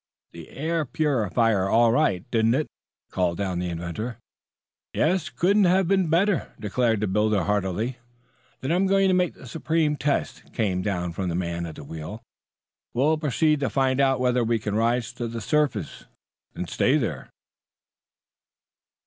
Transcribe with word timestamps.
"The 0.31 0.49
air 0.49 0.83
purified 0.83 1.53
all 1.69 1.91
right, 1.91 2.25
didn't 2.31 2.55
it?" 2.55 2.65
called 3.11 3.37
down 3.37 3.59
the 3.59 3.69
inventor. 3.69 4.17
"Yes; 4.95 5.29
couldn't 5.29 5.65
have 5.65 5.87
been 5.87 6.09
better," 6.09 6.55
declared 6.59 7.01
the 7.01 7.07
builder 7.07 7.43
heartily. 7.43 7.99
"Then 8.61 8.71
I'm 8.71 8.87
going 8.87 9.09
to 9.09 9.13
make 9.13 9.35
the 9.35 9.45
supreme 9.45 9.95
test," 9.95 10.53
came 10.53 10.81
down 10.81 11.11
from 11.11 11.29
the 11.29 11.35
man 11.35 11.67
at 11.67 11.75
the 11.75 11.83
wheel. 11.83 12.23
"We'll 12.95 13.19
proceed 13.19 13.59
to 13.59 13.69
find 13.69 14.01
out 14.01 14.19
whether 14.19 14.43
we 14.43 14.57
can 14.57 14.73
rise 14.73 15.13
to 15.13 15.27
the 15.27 15.39
surface 15.39 16.05
and 16.55 16.67
stay 16.67 16.97
there." 16.97 17.29